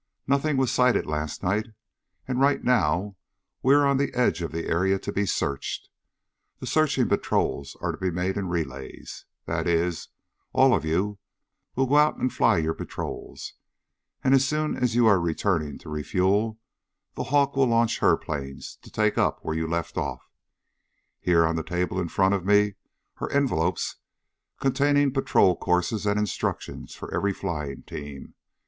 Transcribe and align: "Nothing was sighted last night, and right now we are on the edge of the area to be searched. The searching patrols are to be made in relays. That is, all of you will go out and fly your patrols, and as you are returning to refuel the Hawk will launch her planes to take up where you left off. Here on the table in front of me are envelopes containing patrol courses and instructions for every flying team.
"Nothing 0.25 0.57
was 0.57 0.71
sighted 0.71 1.05
last 1.05 1.43
night, 1.43 1.67
and 2.27 2.39
right 2.39 2.63
now 2.63 3.17
we 3.61 3.75
are 3.75 3.85
on 3.85 3.97
the 3.97 4.11
edge 4.15 4.41
of 4.41 4.51
the 4.51 4.65
area 4.67 4.97
to 4.97 5.11
be 5.11 5.27
searched. 5.27 5.89
The 6.57 6.65
searching 6.65 7.07
patrols 7.07 7.77
are 7.81 7.91
to 7.91 7.99
be 7.99 8.09
made 8.09 8.35
in 8.35 8.47
relays. 8.49 9.25
That 9.45 9.67
is, 9.67 10.07
all 10.53 10.73
of 10.73 10.83
you 10.83 11.19
will 11.75 11.85
go 11.85 11.97
out 11.97 12.17
and 12.17 12.33
fly 12.33 12.57
your 12.57 12.73
patrols, 12.73 13.53
and 14.23 14.33
as 14.33 14.95
you 14.95 15.05
are 15.05 15.21
returning 15.21 15.77
to 15.77 15.89
refuel 15.89 16.57
the 17.13 17.25
Hawk 17.25 17.55
will 17.55 17.67
launch 17.67 17.99
her 17.99 18.17
planes 18.17 18.79
to 18.81 18.89
take 18.89 19.19
up 19.19 19.41
where 19.45 19.53
you 19.55 19.67
left 19.67 19.97
off. 19.97 20.31
Here 21.19 21.45
on 21.45 21.55
the 21.55 21.61
table 21.63 21.99
in 22.01 22.07
front 22.09 22.33
of 22.33 22.43
me 22.43 22.73
are 23.17 23.31
envelopes 23.31 23.97
containing 24.59 25.13
patrol 25.13 25.55
courses 25.55 26.07
and 26.07 26.19
instructions 26.19 26.95
for 26.95 27.13
every 27.13 27.33
flying 27.33 27.83
team. 27.83 28.33